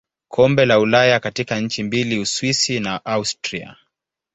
[0.27, 3.75] Kombe la Ulaya katika nchi mbili Uswisi na Austria.